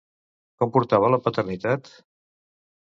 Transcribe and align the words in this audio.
Com 0.61 0.73
portava 0.79 1.13
la 1.17 1.21
paternitat? 1.27 1.95